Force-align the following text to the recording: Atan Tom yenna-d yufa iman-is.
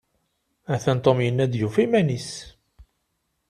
Atan 0.73 0.97
Tom 1.03 1.17
yenna-d 1.25 1.53
yufa 1.59 1.81
iman-is. 1.85 2.29